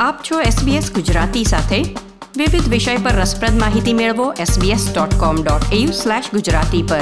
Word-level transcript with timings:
આપ 0.00 0.18
છો 0.30 0.40
SBS 0.40 0.94
ગુજરાતી 0.94 1.44
સાથે. 1.44 1.96
વિવિધ 2.36 2.68
વિષય 2.68 2.96
પર 2.96 3.10
રસપ્રદ 3.10 3.50
માહિતી 3.50 3.92
મેળવો 3.92 4.32
sbs.com.au/gujarati 4.32 6.82
પર. 6.82 7.00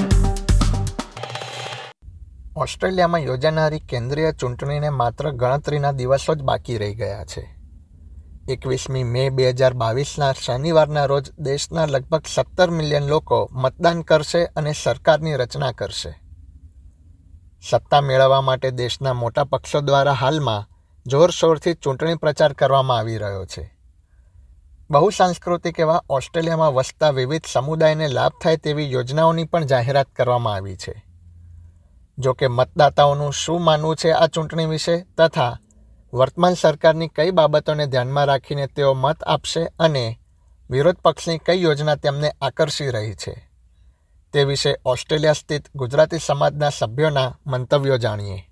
ઓસ્ટ્રેલિયામાં 2.57 3.21
યોજાનારી 3.21 3.79
કેન્દ્રીય 3.79 4.33
ચૂંટણીને 4.33 4.89
માત્ર 4.89 5.31
ગણતરીના 5.31 5.93
દિવસો 5.93 6.35
જ 6.35 6.43
બાકી 6.43 6.79
રહી 6.79 6.95
ગયા 6.95 7.25
છે. 7.25 7.57
એકવીસમી 8.49 9.05
મે 9.05 9.31
બે 9.31 9.51
હજાર 9.51 9.73
બાવીસના 9.73 10.33
શનિવારના 10.33 11.05
રોજ 11.05 11.31
દેશના 11.39 11.87
લગભગ 11.87 12.23
સત્તર 12.35 12.71
મિલિયન 12.71 13.03
લોકો 13.03 13.49
મતદાન 13.53 14.03
કરશે 14.03 14.45
અને 14.45 14.73
સરકારની 14.73 15.35
રચના 15.35 15.73
કરશે. 15.73 16.21
સત્તા 17.71 18.01
મેળવવા 18.01 18.41
માટે 18.41 18.71
દેશના 18.71 19.13
મોટા 19.13 19.45
પક્ષો 19.45 19.81
દ્વારા 19.81 20.13
હાલમાં 20.13 20.76
જોરશોરથી 21.07 21.75
ચૂંટણી 21.75 22.15
પ્રચાર 22.15 22.53
કરવામાં 22.53 22.99
આવી 22.99 23.17
રહ્યો 23.17 23.47
છે. 23.47 23.77
બહુ 24.91 25.11
સાંસ્કૃતિક 25.11 25.81
એવા 25.81 26.03
ઓસ્ટ્રેલિયામાં 26.11 26.75
વસતા 26.75 27.11
વિવિધ 27.11 27.45
સમુદાયને 27.53 28.09
લાભ 28.09 28.33
થાય 28.43 28.57
તેવી 28.57 28.93
યોજનાઓની 28.93 29.45
પણ 29.45 29.65
જાહેરાત 29.65 30.07
કરવામાં 30.07 30.55
આવી 30.55 30.77
છે. 30.77 31.05
જો 32.19 32.33
કે 32.33 32.49
મતદાતાઓનું 32.49 33.33
શું 33.33 33.65
માનવું 33.65 33.97
છે 33.97 34.11
આ 34.11 34.27
ચૂંટણી 34.27 34.67
વિશે 34.67 35.07
તથા 35.19 35.59
વર્તમાન 36.15 36.55
સરકારની 36.55 37.09
કઈ 37.09 37.31
બાબતોને 37.31 37.87
ધ્યાનમાં 37.87 38.25
રાખીને 38.25 38.67
તેઓ 38.67 38.95
મત 38.95 39.25
આપશે 39.25 39.65
અને 39.65 40.19
વિરોધ 40.71 40.97
પક્ષની 40.97 41.39
કઈ 41.39 41.63
યોજના 41.63 41.95
તેમને 41.95 42.35
આકર્ષી 42.43 42.89
રહી 42.91 43.15
છે. 43.15 43.51
તે 44.33 44.45
વિશે 44.45 44.77
ઓસ્ટ્રેલિયા 44.85 45.33
સ્થિત 45.33 45.65
ગુજરાતી 45.77 46.19
સમાજના 46.19 46.71
સભ્યોના 46.71 47.39
મંતવ્યો 47.47 47.99
જાણીએ. 47.99 48.51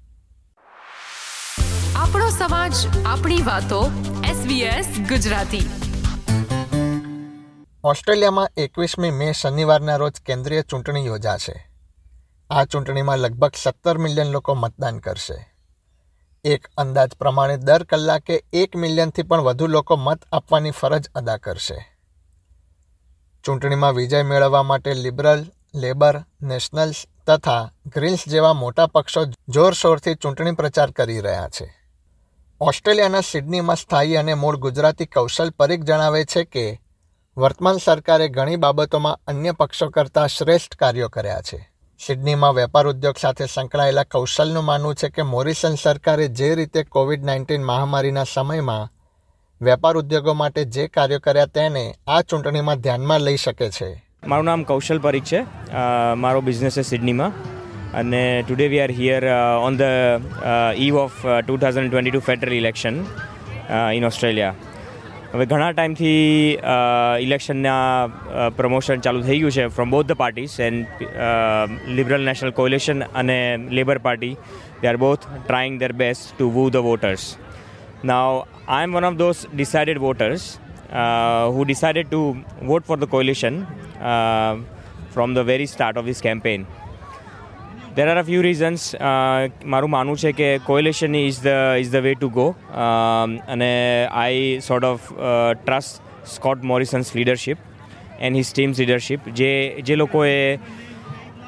સમાજ 2.44 2.72
આપણી 3.06 3.42
વાતો 3.42 3.90
SBS 4.24 4.98
ગુજરાતી. 5.08 5.70
ઓસ્ટ્રેલિયામાં 7.84 8.48
એકવીસમી 8.56 9.10
મે 9.10 9.32
શનિવારના 9.32 9.96
રોજ 9.96 10.12
કેન્દ્રીય 10.12 10.62
ચૂંટણી 10.62 11.06
યોજાશે. 11.06 11.70
આ 12.50 12.64
ચૂંટણીમાં 12.64 13.18
લગભગ 13.18 13.50
સત્તર 13.56 13.98
મિલિયન 13.98 14.26
લોકો 14.26 14.54
મતદાન 14.54 14.98
કરશે. 14.98 15.54
એક 16.44 16.66
અંદાજ 16.76 17.10
પ્રમાણે 17.12 17.56
દર 17.56 17.82
કલાકે 17.82 18.44
એક 18.52 18.76
મિલિયનથી 18.76 19.22
પણ 19.22 19.40
વધુ 19.40 19.66
લોકો 19.66 19.96
મત 19.96 20.24
આપવાની 20.32 20.70
ફરજ 20.70 21.08
અદા 21.14 21.36
કરશે. 21.36 21.98
ચૂંટણીમાં 23.44 23.92
વિજય 23.92 24.22
મેળવવા 24.22 24.62
માટે 24.62 24.94
લિબરલ, 24.94 25.46
લેબર, 25.74 26.22
નેશનલ્સ 26.42 27.06
તથા 27.26 27.70
ગ્રીન્સ 27.86 28.28
જેવા 28.28 28.52
મોટા 28.52 28.86
પક્ષો 28.86 29.24
જોરશોરથી 29.48 30.14
ચૂંટણી 30.14 30.52
પ્રચાર 30.52 30.90
કરી 30.90 31.20
રહ્યા 31.20 31.48
છે. 31.48 31.83
ઓસ્ટ્રેલિયાના 32.60 33.20
સિડનીમાં 33.20 33.76
સ્થાયી 33.76 34.16
અને 34.16 34.34
મૂળ 34.34 34.56
ગુજરાતી 34.56 35.06
કૌશલ 35.06 35.50
પરીખ 35.50 35.82
જણાવે 35.82 36.24
છે 36.24 36.44
કે, 36.44 36.80
વર્તમાન 37.36 37.76
સરકારે 37.76 38.28
ઘણી 38.28 38.56
બાબતોમાં 38.56 39.20
અન્ય 39.26 39.52
પક્ષો 39.52 39.88
કરતાં 39.88 40.28
શ્રેષ્ઠ 40.28 40.74
કાર્યો 40.74 41.08
કર્યા 41.08 41.40
છે. 41.40 41.70
સિડનીમાં 42.06 42.54
વેપાર 42.54 42.88
ઉદ્યોગ 42.88 43.16
સાથે 43.20 43.46
સંકળાયેલા 43.46 44.02
કૌશલનું 44.02 44.64
માનવું 44.64 44.94
છે 44.94 45.08
કે, 45.08 45.22
મોરિસન 45.22 45.74
સરકારે 45.74 46.28
જે 46.28 46.54
રીતે 46.54 46.82
કોવિડ 46.82 47.24
નાઇન્ટીન 47.24 47.64
મહામારીના 47.64 48.24
સમયમાં 48.24 48.88
વેપાર 49.64 49.96
ઉદ્યોગો 49.96 50.34
માટે 50.34 50.64
જે 50.64 50.86
કાર્યો 50.88 51.18
કર્યા 51.18 51.46
તેને 51.46 51.94
આ 52.06 52.22
ચૂંટણીમાં 52.22 52.80
ધ્યાનમાં 52.80 53.20
લઈ 53.20 53.36
શકે 53.36 53.70
છે. 53.70 54.04
મારું 54.26 54.44
નામ 54.44 54.62
કૌશલ 54.62 54.98
પરીખ 54.98 55.24
છે. 55.24 55.46
મારો 56.14 56.40
બિઝનેસ 56.40 56.76
છે 56.76 56.82
સિડનીમાં. 56.82 57.53
અને 58.00 58.22
today 58.46 58.66
we 58.72 58.82
are 58.84 58.92
here 58.98 59.24
on 59.66 59.78
the 59.80 60.28
eve 60.84 61.00
of 61.04 61.18
two 61.46 61.58
thousand 61.64 61.90
twenty 61.90 62.14
two 62.14 62.22
federal 62.28 62.56
election 62.60 62.96
in 63.98 64.08
Australia 64.10 64.54
હવે 65.34 65.46
ઘણા 65.52 65.70
ટાઈમથી 65.76 66.58
ઇલેક્શનના 67.26 68.50
પ્રમોશન 68.58 69.04
ચાલુ 69.06 69.22
થઈ 69.28 69.38
ગયું 69.44 69.54
છે 69.58 69.68
from 69.76 69.94
both 69.94 70.10
the 70.10 70.20
parties 70.22 70.58
and 70.68 71.06
liberal 72.00 72.28
national 72.30 72.52
coalition 72.60 73.06
અને 73.22 73.38
Labor 73.78 74.02
party 74.08 74.34
they 74.82 74.90
are 74.92 74.98
both 75.06 75.30
trying 75.30 75.80
their 75.84 75.92
best 76.04 76.34
to 76.34 76.50
woo 76.58 76.68
the 76.76 76.86
voters 76.90 77.30
now 78.12 78.42
I 78.42 78.90
am 78.90 78.98
one 78.98 79.10
of 79.10 79.18
those 79.24 79.40
decided 79.54 80.04
voters 80.08 80.52
who 81.54 81.64
decided 81.64 82.10
to 82.10 82.36
vote 82.62 82.84
for 82.84 82.96
the 82.96 83.06
coalition 83.06 83.66
uh, 84.00 84.56
from 85.10 85.34
the 85.34 85.44
very 85.44 85.66
start 85.66 85.96
of 85.96 86.04
this 86.04 86.20
campaign. 86.20 86.66
There 87.96 88.08
are 88.08 88.18
a 88.18 88.24
few 88.24 88.42
reasons. 88.42 88.94
મારું 89.64 89.90
માનવું 89.90 90.16
છે 90.16 90.32
કે 90.32 90.58
coalition 90.58 91.14
is 91.14 91.36
the 91.40 91.46
is 91.80 91.90
the 91.90 91.96
way 91.96 92.14
to 92.14 92.28
go 92.28 92.46
અને 93.48 94.06
I 94.06 94.60
sort 94.60 94.84
of 94.84 95.12
trust 95.66 96.26
Scott 96.26 96.62
Morrison's 96.62 97.16
leadership 97.16 97.56
and 98.20 98.36
his 98.36 98.54
team's 98.54 98.78
leadership 98.78 99.28
જે 99.28 99.80
જે 99.82 99.94
લોકોએ 99.94 100.58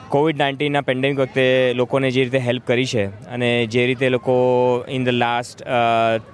Covid 0.08 0.38
નાઇન્ટીનના 0.38 0.80
pandemic 0.80 1.18
વખતે 1.18 1.72
લોકોને 1.74 2.10
જે 2.10 2.22
રીતે 2.22 2.38
હેલ્પ 2.38 2.66
કરી 2.66 2.86
છે 2.86 3.06
અને 3.06 3.66
જે 3.66 3.86
રીતે 3.86 4.08
લોકો 4.08 4.38
in 4.88 5.04
the 5.04 5.08
last 5.08 5.62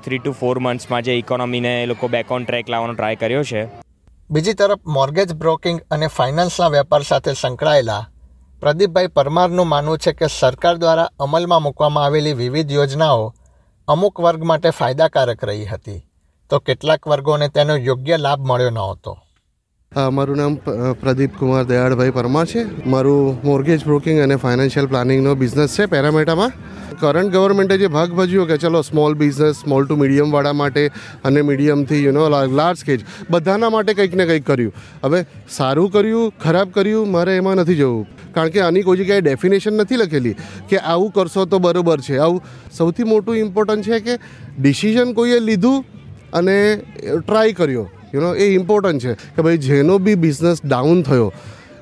three 0.05 0.19
to 0.19 0.33
four 0.33 0.59
મંથ્સમાં 0.59 1.03
જે 1.03 1.19
ઇકોનોમીને 1.19 1.87
લોકો 1.87 2.09
બેક 2.09 2.33
ઓન 2.33 2.45
ટ્રેક 2.45 2.69
લાવવાનો 2.71 2.95
ટ્રાય 2.95 3.17
કર્યો 3.17 3.43
છે. 3.43 3.67
બીજી 4.31 4.53
તરફ 4.53 4.79
મોર્ગેજ 4.87 5.33
બ્રોકિંગ 5.33 5.81
અને 5.91 6.07
ફાઇનાન્સના 6.07 6.69
વેપાર 6.69 7.03
સાથે 7.03 7.33
સંકળાયેલા 7.33 8.09
પ્રદીપભાઈ 8.63 9.07
પરમારનું 9.07 9.67
માનવું 9.67 9.99
છે 9.99 10.13
કે 10.13 10.27
સરકાર 10.27 10.77
દ્વારા 10.77 11.11
અમલમાં 11.19 11.63
મૂકવામાં 11.63 12.05
આવેલી 12.05 12.33
વિવિધ 12.33 12.73
યોજનાઓ 12.73 13.35
અમુક 13.89 14.21
વર્ગ 14.21 14.43
માટે 14.43 14.71
ફાયદાકારક 14.71 15.45
રહી 15.45 15.65
હતી. 15.65 16.07
તો 16.51 16.59
કેટલાક 16.59 17.09
વર્ગોને 17.09 17.49
તેનો 17.49 17.77
યોગ્ય 17.77 18.17
લાભ 18.17 18.41
મળ્યો 18.41 18.71
નહોતો. 18.71 19.19
મારું 19.97 20.37
નામ 20.37 20.55
પ્રદીપ 21.01 21.33
કુમાર 21.39 21.65
દયાળભાઈ 21.65 22.11
પરમાર 22.11 22.47
છે. 22.47 22.63
મારું 22.89 23.41
મોર્ગેજ 23.45 23.85
બ્રોકિંગ 23.85 24.21
અને 24.21 24.37
ફાઇનાન્શિયલ 24.37 24.87
પ્લાનિંગનો 24.87 25.35
બિઝનેસ 25.35 25.77
છે 25.79 25.87
પેરામેટામાં. 25.87 26.53
કરંટ 27.01 27.33
ગવર્મેન્ટે 27.33 27.77
જે 27.79 27.89
ભાગ 27.89 28.11
ભજ્યો 28.11 28.47
કે 28.47 28.57
ચલો 28.57 28.83
સ્મોલ 28.83 29.15
બિઝનેસ 29.15 29.61
સ્મોલ 29.61 29.87
ટુ 29.87 29.97
મીડિયમવાળા 29.97 30.53
માટે 30.53 30.91
અને 31.25 31.43
મીડિયમથી 31.43 32.01
યુ 32.05 32.13
નો 32.13 32.29
લાર્જ 32.33 32.79
સ્કેજ 32.79 33.07
બધાના 33.31 33.71
માટે 33.71 33.95
કંઈક 33.95 34.17
ને 34.17 34.27
કંઈક 34.27 34.47
કર્યું. 34.47 34.73
હવે 35.05 35.25
સારું 35.51 35.93
કર્યું, 35.93 36.33
ખરાબ 36.43 36.69
કર્યું, 36.71 37.11
મારે 37.11 37.37
એમાં 37.37 37.57
નથી 37.57 37.75
જવું. 37.75 38.07
કારણ 38.35 38.49
કે 38.49 38.61
આની 38.61 38.83
કોઈ 38.83 38.99
જગ્યાએ 38.99 39.21
ડેફિનેશન 39.21 39.75
નથી 39.77 39.97
લખેલી 39.97 40.37
કે 40.69 40.79
આવું 40.79 41.11
કરશો 41.13 41.45
તો 41.45 41.59
બરાબર 41.59 42.01
છે. 42.01 42.17
આવું 42.19 42.41
સૌથી 42.77 43.05
મોટું 43.05 43.37
ઇમ્પોર્ટન્ટ 43.37 43.85
છે 43.85 44.01
કે 44.01 44.15
ડિસિઝન 44.59 45.13
કોઈએ 45.13 45.39
લીધું 45.39 45.85
અને 46.33 46.57
ટ્રાય 47.27 47.53
કર્યો. 47.53 47.91
યુ 48.15 48.21
નો 48.21 48.35
એ 48.35 48.49
ઇમ્પોર્ટન્ટ 48.55 49.03
છે 49.05 49.13
કે 49.37 49.43
ભાઈ 49.43 49.63
જેનો 49.67 49.99
બી 49.99 50.15
બિઝનેસ 50.25 50.65
ડાઉન 50.65 51.03
થયો, 51.03 51.29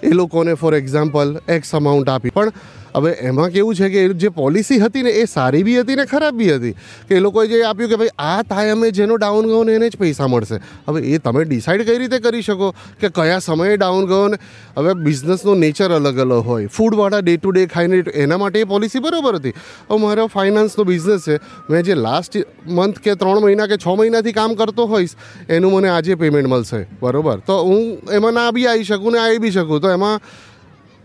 એ 0.03 0.11
લોકોને 0.11 0.55
ફોર 0.55 0.75
એક્ઝામ્પલ 0.75 1.39
એક્સ 1.49 1.75
અમાઉન્ટ 1.75 2.09
આપી. 2.09 2.31
પણ 2.31 2.53
હવે 2.95 3.13
એમાં 3.13 3.49
કેવું 3.49 3.75
છે 3.75 3.89
કે 3.89 4.09
જે 4.09 4.29
પોલિસી 4.29 4.79
હતી 4.79 5.03
ને, 5.03 5.11
એ 5.11 5.25
સારી 5.25 5.63
બી 5.63 5.81
હતી 5.81 5.97
ને, 5.97 6.05
ખરાબ 6.05 6.35
બી 6.35 6.55
હતી. 6.55 6.73
કે 7.09 7.15
એ 7.15 7.19
લોકોએ 7.19 7.47
જે 7.47 7.63
આપ્યું 7.63 7.91
કે 7.91 7.97
ભાઈ, 7.97 8.09
આ 8.19 8.43
થાય 8.43 8.71
અમે 8.71 8.91
જેનો 8.91 9.17
ડાઉન 9.17 9.47
ગયો 9.47 9.65
ને, 9.65 9.73
એને 9.73 9.89
જ 9.89 9.97
પૈસા 9.97 10.27
મળશે. 10.27 10.61
હવે 10.89 11.03
એ 11.03 11.19
તમે 11.19 11.45
ડિસાઇડ 11.45 11.87
કઈ 11.87 11.99
રીતે 11.99 12.19
કરી 12.19 12.43
શકો? 12.43 12.75
કે 13.01 13.09
કયા 13.09 13.39
સમયે 13.39 13.77
ડાઉન 13.77 14.07
ગયો 14.07 14.29
ને? 14.29 14.37
હવે 14.77 14.95
બિઝનેસનો 14.95 15.55
નેચર 15.55 15.91
અલગ 15.91 16.19
અલગ 16.19 16.33
હોય. 16.33 16.67
ફૂડવાળા 16.67 17.19
ડે 17.19 17.37
ટુ 17.37 17.51
ડે 17.51 17.67
ખાઈને 17.67 17.97
એના 18.15 18.39
માટે 18.39 18.61
એ 18.61 18.65
પોલિસી 18.65 18.99
બરાબર 18.99 19.35
હતી. 19.35 19.51
હવે 19.91 19.99
મારો 19.99 20.27
ફાઇનાન્સનો 20.27 20.85
બિઝનેસ 20.85 21.21
છે. 21.29 21.37
મેં 21.71 21.83
જે 21.83 21.95
લાસ્ટ 21.95 22.37
મંથ 22.67 22.99
કે 22.99 23.15
ત્રણ 23.15 23.41
મહિના 23.41 23.67
કે 23.67 23.77
છ 23.77 23.87
મહિનાથી 23.87 24.33
કામ 24.33 24.55
કરતો 24.55 24.87
હોઈશ, 24.87 25.11
એનું 25.49 25.73
મને 25.73 25.89
આજે 25.89 26.15
પેમેન્ટ 26.15 26.49
મળશે. 26.49 26.87
બરાબર? 27.03 27.39
તો 27.39 27.65
હું 27.65 27.99
એમાં 28.13 28.33
ના 28.33 28.51
બી 28.51 28.67
આવી 28.67 28.85
શકું 28.85 29.13
ને 29.13 29.19
આવી 29.19 29.39
બી 29.39 29.51
શકું. 29.51 29.81
તો 29.81 29.91
એમાં 29.91 30.21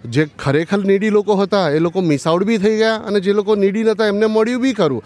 જે 0.06 0.26
ખરેખર 0.26 0.78
નીડી 0.78 1.10
લોકો 1.10 1.36
હતા, 1.36 1.70
એ 1.70 1.80
લોકો 1.80 2.02
મિસ 2.02 2.28
આઉટ 2.28 2.44
બી 2.44 2.58
થઈ 2.58 2.78
ગયા 2.78 2.96
અને 2.96 3.20
જે 3.20 3.34
લોકો 3.34 3.56
નીડી 3.56 3.84
નહોતા 3.84 4.06
એમને 4.08 4.26
મળ્યું 4.26 4.62
બી 4.62 4.74
ખરું. 4.74 5.04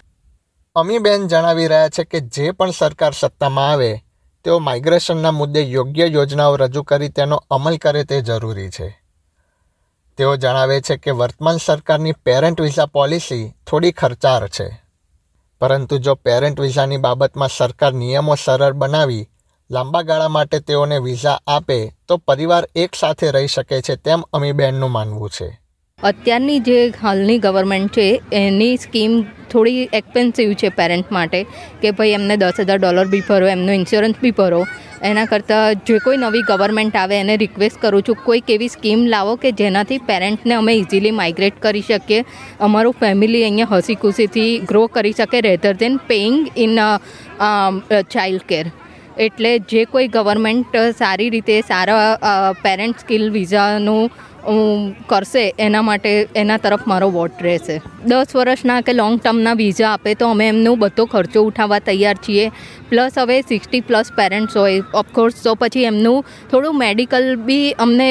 અમીબેન 0.76 1.28
જણાવી 1.28 1.66
રહ્યા 1.66 1.88
છે 1.88 2.04
કે 2.04 2.20
જે 2.20 2.50
પણ 2.50 2.70
સરકાર 2.70 3.12
સત્તામાં 3.12 3.70
આવે, 3.70 3.98
તેઓ 4.44 4.58
માઇગ્રેશનના 4.58 5.30
મુદ્દે 5.30 5.60
યોગ્ય 5.60 6.06
યોજનાઓ 6.06 6.56
રજૂ 6.56 6.82
કરી 6.82 7.08
તેનો 7.08 7.44
અમલ 7.50 7.76
કરે 7.76 8.04
તે 8.04 8.20
જરૂરી 8.20 8.70
છે. 8.70 9.00
તેઓ 10.16 10.36
જણાવે 10.36 10.80
છે 10.80 10.96
કે 10.96 11.10
વર્તમાન 11.10 11.56
સરકારની 11.56 12.12
પેરેન્ટ 12.12 12.60
વિઝા 12.60 12.86
પોલિસી 12.86 13.54
થોડી 13.66 13.92
ખર્ચાળ 13.92 14.48
છે. 14.48 14.82
પરંતુ 15.60 15.98
જો 15.98 16.14
પેરેન્ટ 16.14 16.60
વિઝાની 16.60 16.96
બાબતમાં 16.96 17.48
સરકાર 17.48 17.92
નિયમો 17.92 18.34
સરળ 18.34 18.72
બનાવી 18.72 19.28
લાંબા 19.70 20.02
ગાળા 20.06 20.30
માટે 20.34 20.58
તેઓને 20.68 20.96
વિઝા 21.02 21.34
આપે 21.54 21.76
તો 22.08 22.14
પરિવાર 22.28 22.62
એક 22.84 22.96
સાથે 23.00 23.26
રહી 23.34 23.50
શકે 23.52 23.76
છે 23.88 23.94
તેમ 24.06 24.24
અમીબેનનું 24.36 24.92
માનવું 24.94 25.34
છે. 25.36 25.46
અત્યારની 25.98 26.56
જે 26.68 26.78
હાલની 27.02 27.38
ગવર્મેન્ટ 27.44 27.92
છે, 27.96 28.06
એની 28.40 28.80
સ્કીમ 28.84 29.14
થોડી 29.52 29.84
એક્સપેન્સિવ 29.98 30.50
છે 30.62 30.70
પેરેન્ટ 30.78 31.12
માટે, 31.16 31.40
કે 31.82 31.92
ભાઈ 31.98 32.16
એમને 32.18 32.36
દસ 32.42 32.58
હજાર 32.62 32.78
ડોલર 32.80 33.06
બી 33.12 33.22
ભરો, 33.28 33.46
એમનો 33.54 33.76
ઇન્સ્યોરન્સ 33.80 34.18
બી 34.24 34.34
ભરો. 34.40 34.60
એના 35.10 35.28
કરતાં 35.32 35.86
જે 35.86 36.00
કોઈ 36.06 36.18
નવી 36.24 36.48
ગવર્મેન્ટ 36.50 36.98
આવે 37.02 37.16
એને 37.20 37.34
રિક્વેસ્ટ 37.44 37.80
કરું 37.84 38.04
છું 38.08 38.20
કોઈક 38.26 38.52
એવી 38.56 38.72
સ્કીમ 38.74 39.06
લાવો 39.14 39.36
કે 39.44 39.54
જેનાથી 39.62 40.00
પેરેન્ટને 40.10 40.58
અમે 40.58 40.74
ઇઝીલી 40.80 41.14
માઇગ્રેટ 41.20 41.62
કરી 41.62 41.86
શકીએ, 41.90 42.26
અમારું 42.60 42.98
ફેમિલી 43.00 43.46
અહીંયા 43.46 43.72
હસી 43.76 44.00
ખુશીથી 44.02 44.50
ગ્રો 44.72 44.84
કરી 44.98 45.16
શકે 45.22 45.38
rather 45.48 45.74
than 45.84 46.02
paying 46.12 46.36
in 46.66 46.76
child 48.16 48.46
care 48.52 48.66
એટલે 49.20 49.52
જે 49.70 49.84
કોઈ 49.92 50.08
ગવર્મેન્ટ 50.08 50.80
સારી 50.98 51.30
રીતે 51.34 51.54
સારા 51.68 52.52
પેરેન્ટ 52.64 53.04
સ્કિલ 53.04 53.24
વિઝાનું 53.30 54.10
કરશે, 55.08 55.42
એના 55.58 55.82
માટે, 55.82 56.12
એના 56.42 56.60
તરફ 56.64 56.84
મારો 56.90 57.08
વોટ 57.16 57.42
રહેશે. 57.42 57.74
દસ 58.10 58.30
વર્ષના 58.36 58.80
કે 58.86 58.92
લોંગ 58.92 59.16
ટર્મના 59.18 59.56
વિઝા 59.60 59.90
આપે 59.92 60.14
તો 60.20 60.30
અમે 60.34 60.46
એમનો 60.48 60.72
બધો 60.82 61.04
ખર્ચો 61.14 61.42
ઉઠાવવા 61.48 61.80
તૈયાર 61.88 62.18
છીએ. 62.28 62.46
પ્લસ 62.90 63.18
હવે 63.18 63.36
સિક્સટી 63.48 63.82
પ્લસ 63.88 64.12
પેરેન્ટ્સ 64.20 64.56
હોય. 64.56 64.86
ઓફકોર્સ 64.94 65.42
તો 65.42 65.54
પછી 65.54 65.84
એમનું 65.90 66.24
થોડું 66.52 66.80
મેડિકલ 66.84 67.28
બી 67.48 67.66
અમને 67.86 68.08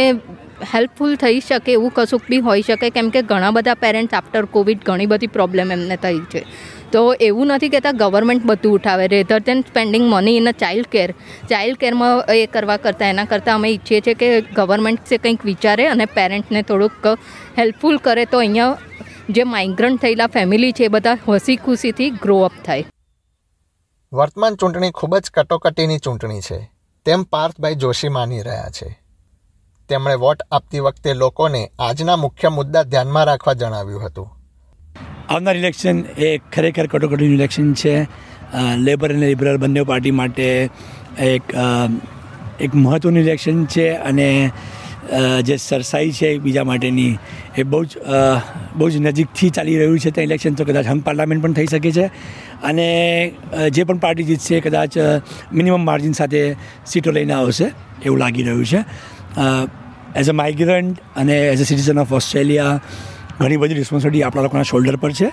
હેલ્પફુલ 0.73 1.15
થઈ 1.15 1.39
શકે 1.39 1.71
એવું 1.71 1.91
કશુંક 1.95 2.23
બી 2.29 2.37
હોઈ 2.37 2.61
શકે. 2.61 2.89
કેમ 2.89 3.09
કે 3.09 3.21
ઘણા 3.21 3.51
બધા 3.51 3.73
પેરેન્ટ્સ 3.73 4.13
આફ્ટર 4.13 4.45
કોવિડ 4.45 4.79
ઘણી 4.85 5.05
બધી 5.05 5.27
પ્રોબ્લેમ 5.27 5.71
એમને 5.71 5.95
થઈ 5.95 6.19
છે. 6.19 6.45
તો 6.91 7.13
એવું 7.13 7.47
નથી 7.47 7.69
કહેતા 7.69 7.91
ગવર્મેન્ટ 7.91 8.45
બધું 8.45 8.73
ઉઠાવે. 8.73 9.07
Rather 9.07 9.39
than 9.39 9.61
spending 9.61 10.09
money 10.09 10.37
in 10.37 10.49
a 10.49 10.51
child 10.51 10.87
care. 10.87 11.11
Child 11.49 11.77
કેરમાં 11.77 12.33
એ 12.35 12.45
કરવા 12.45 12.77
કરતાં, 12.77 13.09
એના 13.09 13.25
કરતાં 13.25 13.55
અમે 13.55 13.69
ઈચ્છીએ 13.69 14.01
છીએ 14.01 14.13
કે 14.13 14.41
ગવર્મેન્ટ 14.41 14.99
છે 14.99 15.17
કંઈક 15.17 15.45
વિચારે 15.45 15.87
અને 15.87 16.05
પેરેન્ટ્સને 16.05 16.61
થોડુંક 16.61 17.17
હેલ્પફુલ 17.57 17.97
કરે. 17.97 18.25
તો 18.25 18.39
અહીંયા 18.39 18.77
જે 19.29 19.43
માઇગ્રન્ટ 19.43 20.01
થયેલા 20.01 20.27
ફેમિલી 20.27 20.71
છે 20.71 20.83
એ 20.83 20.87
બધા 20.87 21.17
હસી 21.29 21.55
ખુશીથી 21.55 22.09
ગ્રો 22.09 22.41
અપ 22.41 22.51
થાય. 22.65 22.85
વર્તમાન 24.13 24.55
ચૂંટણી 24.55 24.91
ખૂબ 24.91 25.17
જ 25.17 25.31
કટોકટીની 25.33 25.97
ચૂંટણી 25.97 26.39
છે. 26.39 26.71
તેમ 27.05 27.23
પાર્થભાઈ 27.23 27.75
જોશી 27.75 28.09
માની 28.09 28.41
રહ્યા 28.41 28.69
છે. 28.69 29.08
તેમણે 29.89 30.15
વોટ 30.23 30.39
આપતી 30.51 30.79
વખતે 30.79 31.13
લોકોને 31.13 31.61
આજના 31.79 32.17
મુખ્ય 32.17 32.49
મુદ્દા 32.57 32.83
ધ્યાનમાં 32.85 33.25
રાખવા 33.25 33.53
જણાવ્યું 33.53 34.05
હતું. 34.05 34.27
આવનાર 35.29 35.55
ઇલેક્શન 35.57 36.03
એ 36.17 36.29
ખરેખર 36.53 36.87
કટોકટીનું 36.87 37.35
ઇલેક્શન 37.35 37.73
છે. 37.73 37.95
લેબર 38.77 39.13
અને 39.13 39.27
લિબરલ 39.27 39.57
બંને 39.57 39.83
પાર્ટી 39.83 40.17
માટે 40.19 40.47
એક 41.29 41.55
એક 42.59 42.75
મહત્ત્વનું 42.75 43.19
ઇલેક્શન 43.19 43.65
છે 43.65 43.87
અને 44.09 44.27
જે 45.43 45.55
સરસાઈ 45.57 46.11
છે 46.11 46.27
એકબીજા 46.27 46.63
માટેની 46.63 47.11
એ 47.57 47.63
બહુ 47.63 47.83
જ 47.83 47.91
બહુ 48.77 48.89
જ 48.89 48.97
નજીકથી 49.01 49.49
ચાલી 49.49 49.77
રહ્યું 49.77 49.99
છે. 49.99 50.11
ત્યાં 50.11 50.27
ઇલેક્શન 50.29 50.53
તો 50.53 50.65
કદાચ 50.65 50.87
હંગ 50.87 51.03
પાર્લામેન્ટ 51.03 51.43
પણ 51.43 51.53
થઈ 51.53 51.69
શકે 51.73 51.91
છે. 51.91 52.05
અને 52.63 52.87
જે 53.71 53.83
પણ 53.83 53.97
પાર્ટી 53.97 54.23
જીતશે 54.23 54.59
કદાચ 54.65 54.97
મિનિમમ 55.53 55.85
માર્જિન 55.85 56.13
સાથે 56.13 56.41
સીટો 56.85 57.11
લઈને 57.11 57.33
આવશે 57.33 57.71
એવું 58.05 58.19
લાગી 58.19 58.43
રહ્યું 58.43 58.65
છે. 58.65 58.81
એઝ 60.15 60.29
અ 60.29 60.33
માઇગ્રન્ટ 60.33 60.97
અને 61.15 61.39
as 61.49 61.61
a 61.61 61.63
citizen 61.63 61.99
of 61.99 62.13
Australia 62.13 62.79
ઘણી 63.39 63.57
બધી 63.57 63.73
રિસ્પોન્સિબિલિટી 63.73 64.23
આપણા 64.23 64.41
લોકોના 64.41 64.63
શોલ્ડર 64.63 64.95
પર 64.95 65.11
છે. 65.11 65.29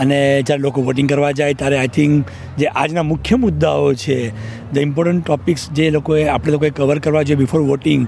અને 0.00 0.42
જ્યારે 0.42 0.62
લોકો 0.62 0.82
વોટિંગ 0.82 1.08
કરવા 1.08 1.30
જાય, 1.30 1.54
ત્યારે 1.54 1.78
આઈ 1.78 1.88
થિંક 1.88 2.26
જે 2.58 2.66
આજના 2.66 3.02
મુખ્ય 3.02 3.36
મુદ્દાઓ 3.36 3.94
છે 3.94 4.30
ધ 4.72 4.78
ઇમ્પોર્ટન્ટ 4.78 5.26
ટોપિક્સ 5.26 5.70
જે 5.70 5.90
લોકોએ, 5.90 6.24
આપણે 6.28 6.52
લોકોએ 6.52 6.70
કવર 6.70 6.98
કરવા 6.98 7.22
જોઈએ 7.22 7.38
before 7.38 7.60
voting 7.60 8.06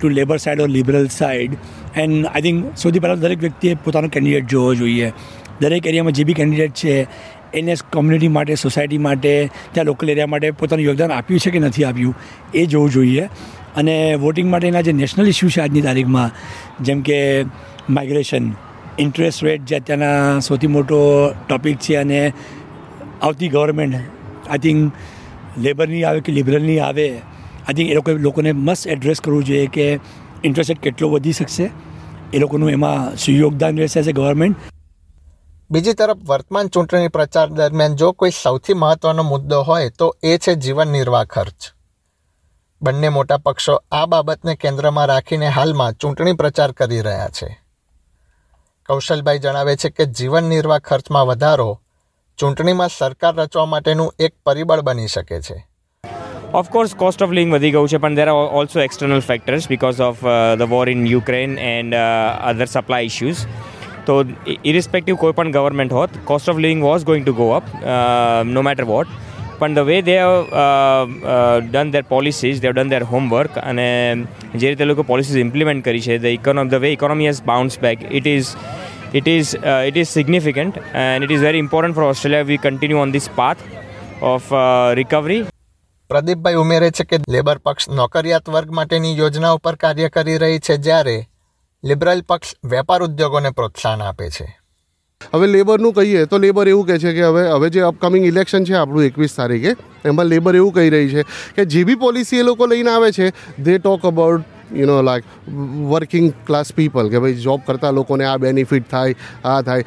to 0.00 0.08
Labor 0.08 0.36
side 0.36 0.60
or 0.60 0.68
liberal 0.68 1.08
side 1.08 1.56
and 1.96 2.26
I 2.26 2.42
think 2.42 2.76
સૌથી 2.76 2.98
પહેલાં 2.98 3.20
દરેક 3.20 3.38
વ્યક્તિએ 3.38 3.74
પોતાનો 3.74 4.08
કેન્ડિડેટ 4.08 4.46
જોવો 4.46 4.74
જોઈએ. 4.74 5.12
દરેક 5.60 5.86
એરિયામાં 5.86 6.12
જે 6.12 6.24
બી 6.24 6.34
કેન્ડિડેટ 6.34 6.72
છે, 6.72 7.06
એને 7.54 7.74
કોમ્યુનિટી 7.92 8.28
માટે 8.28 8.54
સોસાયટી 8.54 8.98
માટે, 8.98 9.50
ત્યાં 9.72 9.86
લોકલ 9.86 10.10
એરિયા 10.10 10.26
માટે 10.26 10.50
પોતાનું 10.50 10.84
યોગદાન 10.84 11.12
આપ્યું 11.12 11.40
છે 11.40 11.50
કે 11.50 11.58
નથી 11.58 11.84
આપ્યું, 11.84 12.14
એ 12.54 12.66
જોવું 12.66 12.90
જોઈએ. 12.90 13.28
અને 13.76 14.14
વોટિંગ 14.14 14.50
માટેના 14.50 14.80
જે 14.80 14.92
નેશનલ 14.92 15.28
ઇસ્યુ 15.28 15.50
છે 15.50 15.60
આજની 15.60 15.82
તારીખમાં, 15.82 16.30
જેમ 16.80 17.02
કે 17.02 17.46
માઇગ્રેશન 17.90 18.54
ઇન્ટરેસ્ટ 18.98 19.44
રેટ 19.44 19.64
જે 19.64 19.76
અત્યારના 19.76 20.40
સૌથી 20.40 20.66
મોટો 20.66 21.30
ટોપિક 21.48 21.78
છે 21.78 21.96
અને 21.96 22.32
આવતી 23.22 23.48
ગવર્મેન્ટ 23.48 23.94
આઈ 24.48 24.58
થિંક 24.58 24.92
લેબરની 25.58 26.04
આવે 26.04 26.20
કે 26.20 26.32
લિબરલની 26.32 26.78
આવે 26.78 27.18
આઈ 27.66 27.74
થિંક 27.74 27.90
એ 27.90 27.94
લોકો, 27.94 28.12
લોકોને 28.12 28.52
મસ્ત 28.52 28.86
એડ્રેસ 28.86 29.20
કરવું 29.20 29.44
જોઈએ 29.44 29.66
કે 29.66 30.00
ઇન્ટરેસ્ટ 30.44 30.70
રેટ 30.70 30.80
કેટલો 30.80 31.08
વધી 31.08 31.32
શકશે. 31.32 31.70
એ 32.32 32.38
લોકોનું 32.38 32.70
એમાં 32.70 33.16
શું 33.16 33.34
યોગદાન 33.34 33.78
રહેશે 33.78 34.00
એઝ 34.00 34.10
ગવર્મેન્ટ 34.10 34.56
બીજી 35.70 35.92
તરફ, 35.92 36.18
વર્તમાન 36.26 36.68
ચૂંટણી 36.68 37.08
પ્રચાર 37.08 37.48
દરમિયાન 37.48 37.96
જો 37.96 38.12
કોઈ 38.12 38.30
સૌથી 38.42 38.74
મહત્વનો 38.74 39.22
મુદ્દો 39.22 39.62
હોય 39.62 39.90
તો 39.90 40.16
એ 40.22 40.38
છે 40.38 40.54
જીવન 40.54 40.88
નિર્વાહ 40.88 41.24
ખર્ચ. 41.24 41.77
બંને 42.82 43.08
મોટા 43.08 43.36
પક્ષો 43.38 43.74
આ 43.92 44.06
બાબતને 44.06 44.52
કેન્દ્રમાં 44.56 45.06
રાખીને 45.10 45.48
હાલમાં 45.54 45.96
ચૂંટણી 46.02 46.34
પ્રચાર 46.42 46.66
કરી 46.72 47.00
રહ્યા 47.06 47.30
છે. 47.38 47.48
કૌશલભાઈ 48.88 49.40
જણાવે 49.46 49.74
છે 49.76 49.88
કે 49.90 50.04
જીવન 50.18 50.46
નિર્વાહ 50.52 50.78
ખર્ચમાં 50.88 51.26
વધારો 51.30 51.66
ચૂંટણીમાં 52.38 52.92
સરકાર 52.98 53.32
રચવા 53.34 53.64
માટેનું 53.72 54.26
એક 54.26 54.34
પરિબળ 54.46 54.84
બની 54.88 55.10
શકે 55.14 55.40
છે. 55.46 55.56
ઓફકોર્સ 56.54 56.94
કોસ્ટ 56.94 57.24
ઓફ 57.26 57.34
લિવિંગ 57.38 57.56
વધી 57.56 57.72
ગયું 57.76 57.88
છે, 57.88 57.98
પણ 57.98 58.18
there 58.20 58.28
are 58.28 58.54
also 58.60 58.84
external 58.86 59.24
factors 59.30 59.66
because 59.72 60.04
of 60.10 60.22
the 60.60 60.70
war 60.74 60.86
in 60.94 61.02
Ukraine 61.14 61.58
and 61.72 61.98
other 62.52 62.68
supply 62.74 63.10
issues 63.10 63.42
તો 64.06 64.20
ઇરિસ્પેક્ટિવ 64.64 65.18
કોઈ 65.24 65.34
પણ 65.40 65.50
ગવર્મેન્ટ 65.56 65.96
હોત 65.98 66.14
cost 66.30 66.54
of 66.54 66.62
living 66.66 66.86
was 66.86 67.08
going 67.10 67.26
to 67.26 67.34
go 67.42 67.50
up 67.58 67.74
no 68.52 68.64
matter 68.70 68.86
what 68.92 69.10
પણ 69.58 69.74
the 69.74 69.88
way 69.88 69.98
they 70.02 70.16
have 70.16 70.34
done 71.66 71.90
their 71.90 72.04
policies 72.08 72.60
they 72.60 72.70
done 72.70 72.92
their 72.94 73.02
homework 73.04 73.58
અને 73.62 73.88
જે 74.54 74.66
રીતે 74.66 74.84
લોકો 74.84 75.04
policies 75.04 75.40
implement 75.40 75.84
કરી 75.84 76.00
છે 76.00 76.18
the 76.18 76.30
economy 76.32 76.68
the 76.68 76.84
way 76.84 76.92
economy 76.92 77.30
has 77.30 77.42
bounce 77.44 77.80
back 77.80 78.06
it 78.10 78.26
is 78.26 78.54
it 79.14 79.28
is 79.28 79.54
it 79.58 79.96
is 79.96 80.08
significant 80.10 80.80
and 80.94 81.24
it 81.24 81.30
is 81.30 81.44
very 81.44 81.64
important 81.66 81.96
for 81.96 82.08
Australia 82.08 82.50
we 82.50 82.60
continue 82.60 83.02
on 83.02 83.12
this 83.12 83.30
path 83.36 83.62
of 84.22 84.50
uh, 84.50 85.46
Pradeepbhai 86.10 86.56
ઉમેરે 86.56 86.90
છે 86.90 87.04
કે 87.04 87.16
labour 87.28 87.58
પક્ષ 87.60 87.90
નોકરિયાત 87.92 88.46
વર્ગ 88.48 88.70
માટેની 88.70 89.16
યોજના 89.16 89.54
ઉપર 89.54 89.76
કાર્ય 89.76 90.08
કરી 90.10 90.38
રહી 90.38 90.60
છે 90.60 90.76
જ્યારે 90.78 91.16
લિબરલ 91.84 92.22
પક્ષ 92.22 92.56
વેપાર 92.64 93.02
ઉદ્યોગોને 93.02 93.50
પ્રોત્સાહન 93.52 94.02
આપે 94.02 94.30
છે. 94.30 94.46
હવે 95.20 95.46
લેબરનું 95.46 95.92
કહીએ 95.92 96.26
તો 96.26 96.38
લેબર 96.38 96.64
એવું 96.64 96.86
કહે 96.86 96.98
છે 96.98 97.12
કે 97.12 97.24
હવે 97.24 97.42
હવે 97.46 97.70
જે 97.70 97.80
અપકમિંગ 97.82 98.26
ઇલેક્શન 98.26 98.64
છે 98.64 98.74
આપણું 98.74 99.06
એકવીસ 99.06 99.34
તારીખે, 99.34 99.74
એમાં 100.04 100.28
લેબર 100.28 100.54
એવું 100.54 100.72
કહી 100.72 100.90
રહી 100.90 101.08
છે 101.08 101.24
કે 101.56 101.66
જે 101.66 101.84
બી 101.84 101.96
પોલિસી 101.96 102.38
એ 102.38 102.44
લોકો 102.44 102.66
લઈને 102.66 102.90
આવે 102.90 103.08
છે 103.12 103.32
they 103.60 103.78
talk 103.78 104.04
about 104.04 104.57
you 104.74 104.86
know 104.86 105.02
like 105.02 105.24
working 105.90 106.32
class 106.46 106.72
people 106.72 107.08
કે 107.08 107.18
ભાઈ 107.18 107.34
જોબ 107.34 107.60
કરતા 107.66 107.90
લોકોને 107.90 108.24
આ 108.24 108.36
બેનિફિટ 108.36 108.90
થાય, 108.90 109.14
આ 109.44 109.62
થાય. 109.62 109.84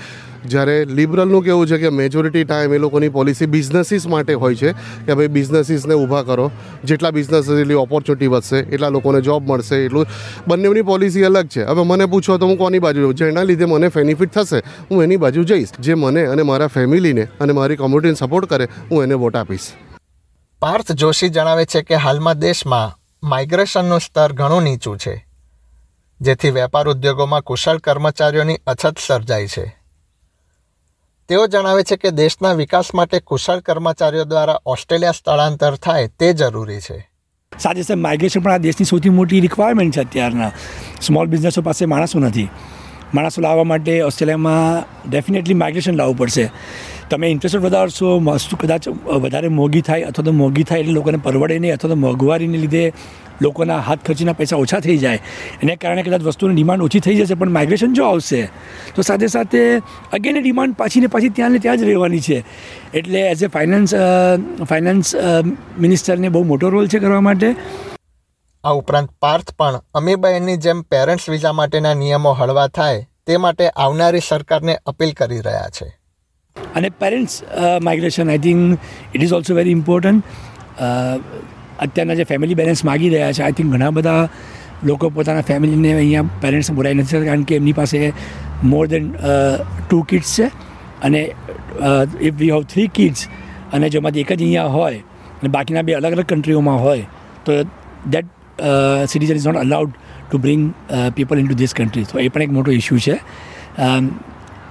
જ્યારે 0.48 0.86
લિબરલનું 0.86 1.44
કેવું 1.44 1.68
છે 1.68 1.78
કે 1.78 1.90
મેજોરિટી 1.90 2.44
ટાઈમ 2.44 2.74
એ 2.74 2.78
લોકોની 2.78 3.10
પોલિસી 3.10 3.46
બિઝનેસીસ 3.46 4.08
માટે 4.08 4.34
હોય 4.34 4.56
છે, 4.56 4.72
કે 5.06 5.14
ભાઈ 5.14 5.28
બિઝનેસીસને 5.28 5.94
ઊભા 5.94 6.24
કરો. 6.24 6.52
જેટલા 6.84 7.12
બિઝનેસ 7.12 7.50
એટલી 7.50 7.74
ઓપોર્ચ્યુનિટી 7.74 8.28
વધશે, 8.28 8.58
એટલા 8.58 8.90
લોકોને 8.90 9.22
જોબ 9.22 9.52
મળશે, 9.52 9.86
એટલું. 9.86 10.06
બંનેની 10.48 10.82
પોલિસી 10.82 11.24
અલગ 11.24 11.48
છે. 11.48 11.64
હવે 11.64 11.84
મને 11.84 12.06
પૂછો 12.06 12.38
તો 12.38 12.46
હું 12.46 12.58
કોની 12.58 12.80
બાજુ 12.80 13.02
જઉં 13.02 13.16
જેના 13.16 13.44
લીધે 13.44 13.66
મને 13.66 13.88
બેનિફિટ 13.88 14.32
થશે, 14.32 14.64
હું 14.92 15.04
એની 15.04 15.18
બાજુ 15.18 15.44
જઈશ. 15.44 15.68
જે 15.80 15.94
મને 15.94 16.26
અને 16.26 16.42
મારા 16.42 16.68
ફેમિલીને 16.68 17.28
અને 17.40 17.54
મારી 17.54 17.76
કોમ્યુનિટીને 17.76 18.16
સપોર્ટ 18.16 18.50
કરે, 18.50 18.68
હું 18.92 19.04
એને 19.04 19.14
વોટ 19.14 19.36
આપીશ. 19.36 19.72
પાર્થ 20.60 20.92
જોશી 20.92 21.30
જણાવે 21.30 21.66
છે 21.66 21.82
કે 21.82 21.96
હાલમાં 21.96 22.40
દેશમાં 22.40 23.01
માઇગ્રેશનનું 23.24 24.00
સ્તર 24.00 24.32
ઘણું 24.32 24.64
નીચું 24.64 24.98
છે, 24.98 25.26
જેથી 26.22 26.50
વેપાર 26.50 26.90
ઉદ્યોગોમાં 26.90 27.42
કુશળ 27.42 27.78
કર્મચારીઓની 27.78 28.58
અછત 28.68 28.98
સર્જાય 29.08 29.48
છે. 29.48 29.76
તેઓ 31.30 31.48
જણાવે 31.48 31.84
છે 31.84 31.96
કે 31.96 32.10
દેશના 32.12 32.54
વિકાસ 32.54 32.96
માટે 32.96 33.20
કુશળ 33.20 33.60
કર્મચારીઓ 33.60 34.24
દ્વારા 34.24 34.62
ઓસ્ટ્રેલિયા 34.66 35.12
સ્થળાંતર 35.12 35.76
થાય 35.76 36.08
તે 36.08 36.34
જરૂરી 36.34 36.80
છે. 36.80 37.10
સાથે 37.60 37.82
સાથે 37.82 38.02
માઇગ્રેશન 38.02 38.42
પણ 38.42 38.52
આ 38.52 38.58
દેશની 38.58 38.86
સૌથી 38.86 39.10
મોટી 39.10 39.40
રિક્વાયરમેન્ટ 39.40 39.96
છે 39.96 40.00
અત્યારના. 40.00 40.52
સ્મોલ 41.02 41.28
બિઝનેસો 41.28 41.62
પાસે 41.62 41.86
માણસો 41.86 42.20
નથી. 42.20 42.50
માણસો 43.14 43.42
લાવવા 43.42 43.64
માટે 43.64 44.02
ઓસ્ટ્રેલિયામાં 44.02 44.84
ડેફિનેટલી 45.10 45.54
માઇગ્રેશન 45.54 45.96
લાવવું 45.96 46.18
પડશે. 46.18 46.52
તમે 47.12 47.30
ઇન્ટરેસ્ટ 47.34 47.64
વધારશો 47.66 48.10
વસ્તુ 48.26 48.58
કદાચ 48.62 48.86
વધારે 49.24 49.50
મોંઘી 49.60 49.82
થાય 49.88 50.12
અથવા 50.12 50.26
તો 50.28 50.34
મોંઘી 50.42 50.68
થાય 50.70 50.84
એટલે 50.84 50.96
લોકોને 51.00 51.20
પરવડે 51.26 51.58
નહીં 51.64 51.76
અથવા 51.78 51.92
તો 51.94 51.98
મોંઘવારીને 52.06 52.58
લીધે 52.64 52.84
લોકોના 53.46 53.80
હાથ 53.88 54.02
ખર્ચીના 54.08 54.36
પૈસા 54.40 54.60
ઓછા 54.64 54.80
થઈ 54.86 54.98
જાય. 55.04 55.20
એને 55.64 55.76
કારણે 55.82 56.04
કદાચ 56.08 56.24
વસ્તુની 56.30 56.56
ડિમાન્ડ 56.58 56.86
ઓછી 56.88 57.02
થઈ 57.06 57.16
જશે, 57.20 57.36
પણ 57.36 57.54
માઇગ્રેશન 57.58 57.94
જો 58.00 58.08
આવશે, 58.08 58.42
તો 58.96 59.06
સાથે 59.08 59.28
સાથે 59.36 59.62
અગેન 60.18 60.42
ડિમાન્ડ 60.42 60.78
પાછી 60.82 61.04
ને 61.06 61.12
પાછી 61.16 61.32
ત્યાં 61.38 61.56
ને 61.58 61.62
ત્યાં 61.64 61.80
જ 61.84 61.88
રહેવાની 61.92 62.24
છે. 62.28 62.38
એટલે 62.94 63.20
એઝ 63.30 63.44
એ 63.44 63.50
ફાઇનાન્સ 63.56 63.96
ફાઇનાન્સ 64.72 65.16
મિનિસ્ટરને 65.86 66.30
બહુ 66.36 66.44
મોટો 66.52 66.70
રોલ 66.76 66.92
છે 66.94 67.00
કરવા 67.06 67.22
માટે. 67.30 67.48
આ 68.64 68.76
ઉપરાંત 68.82 69.10
પાર્થ 69.26 69.56
પણ 69.60 69.82
અમીબાઈની 70.02 70.60
જેમ 70.68 70.84
પેરેન્ટ્સ 70.96 71.26
વિઝા 71.36 71.56
માટેના 71.62 71.96
નિયમો 72.04 72.38
હળવા 72.42 72.68
થાય, 72.78 73.08
તે 73.26 73.42
માટે 73.46 73.66
આવનારી 73.70 74.30
સરકારને 74.30 74.78
અપીલ 74.86 75.18
કરી 75.22 75.42
રહ્યા 75.50 75.74
છે. 75.80 75.90
અને 76.56 76.90
parents 77.02 77.36
migration 77.88 78.30
I 78.30 78.44
think 78.48 79.16
it 79.16 79.24
is 79.24 79.34
also 79.40 79.58
very 79.60 79.76
important 79.80 80.24
અત્યારના 81.80 82.18
જે 82.20 82.26
ફેમિલી 82.32 82.58
બેલેન્સ 82.62 82.84
માગી 82.90 83.12
રહ્યા 83.14 83.38
છે 83.38 83.44
આઈ 83.44 83.58
થિંક 83.60 83.74
ઘણા 83.74 83.92
બધા 83.98 84.24
લોકો 84.84 85.10
પોતાના 85.10 85.46
ફેમિલીને 85.50 85.94
અહીંયા 85.94 86.42
પેરેન્ટ્સ 86.42 86.72
બોલાવી 86.72 87.02
નથી 87.02 87.14
શકતા 87.14 87.30
કારણ 87.32 87.48
કે 87.52 87.56
એમની 87.62 87.78
પાસે 87.80 87.98
મોર 88.64 88.84
દેન 88.88 89.06
ટુ 89.88 90.02
કિડ્સ 90.10 90.36
છે. 90.38 90.48
અને 91.04 91.22
if 92.22 92.36
we 92.42 92.52
have 92.52 92.64
three 92.74 92.88
kids 92.96 93.28
અને 93.74 93.90
જેમાંથી 93.90 94.24
એક 94.26 94.34
જ 94.34 94.42
અહીંયા 94.42 94.76
હોય 94.78 95.00
અને 95.40 95.50
બાકીના 95.50 95.86
બે 95.88 95.98
અલગ 96.00 96.12
અલગ 96.12 96.28
કન્ટ્રીઓમાં 96.34 96.80
હોય, 96.82 97.06
તો 97.46 97.52
that 98.10 98.28
citizen 99.08 99.36
is 99.36 99.48
not 99.48 99.62
allowed 99.66 99.92
to 100.30 100.38
bring 100.38 100.64
people 101.16 101.40
in 101.42 101.48
to 101.48 101.58
this 101.64 101.74
country 101.74 102.06
તો 102.12 102.20
એ 102.20 102.28
પણ 102.30 102.48
એક 102.48 102.52
મોટો 102.58 102.72
ઇસ્યુ 102.72 102.98
છે. 103.08 103.16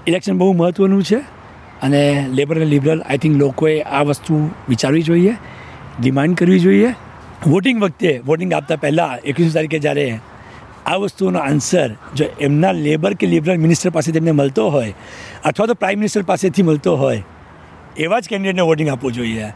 ઇલેક્શન 0.06 0.38
બહુ 0.38 0.52
મહત્ત્વનું 0.52 1.04
છે. 1.04 1.20
અને 1.82 2.26
લેબર 2.30 2.56
અને 2.56 2.64
લિબરલ 2.64 3.02
આઈ 3.02 3.18
થિંક 3.18 3.36
લોકોએ 3.36 3.80
આ 3.82 4.02
વસ્તુ 4.02 4.50
વિચારવી 4.68 5.02
જોઈએ 5.02 5.34
ડિમાન્ડ 6.00 6.36
કરવી 6.36 6.60
જોઈએ. 6.60 6.90
વોટિંગ 7.46 7.82
વખતે 7.82 8.20
વોટિંગ 8.24 8.52
આપતા 8.52 8.76
પહેલાં, 8.76 9.18
એકવીસ 9.24 9.54
તારીખે 9.54 9.78
જ્યારે 9.78 10.20
આ 10.86 10.94
વસ્તુનો 10.94 11.38
આન્સર 11.38 11.88
જો 12.14 12.24
એમના 12.40 12.72
લેબર 12.72 13.14
કે 13.14 13.26
લિબરલ 13.26 13.58
મિનિસ્ટર 13.58 13.90
પાસે 13.90 14.12
તેમને 14.12 14.30
મળતો 14.30 14.68
હોય, 14.68 14.94
અથવા 15.44 15.66
તો 15.66 15.74
પ્રાઇમ 15.74 15.98
મિનિસ્ટર 15.98 16.22
પાસેથી 16.22 16.62
મળતો 16.62 16.96
હોય, 16.96 17.22
એવા 17.98 18.20
જ 18.20 18.28
કેન્ડિડેટને 18.28 18.62
વોટિંગ 18.62 18.88
આપવું 18.88 19.12
જોઈએ. 19.12 19.50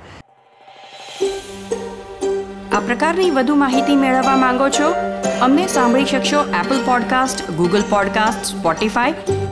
આ 2.72 2.80
પ્રકારની 2.80 3.30
વધુ 3.30 3.54
માહિતી 3.54 3.96
મેળવવા 3.96 4.36
માંગો 4.36 4.68
છો? 4.68 4.92
અમને 5.40 5.66
સાંભળી 5.66 6.04
શકશો 6.04 6.44
Apple 6.60 6.80
podcast 6.84 7.50
Google 7.50 7.82
podcast 7.90 8.56
Spotify 8.56 9.14